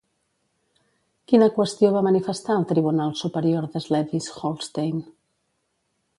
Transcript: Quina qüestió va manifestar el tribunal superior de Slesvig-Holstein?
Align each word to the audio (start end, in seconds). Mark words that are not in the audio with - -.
Quina 1.31 1.49
qüestió 1.57 1.91
va 1.97 2.03
manifestar 2.07 2.57
el 2.61 2.65
tribunal 2.73 3.15
superior 3.21 3.69
de 3.77 3.83
Slesvig-Holstein? 3.87 5.07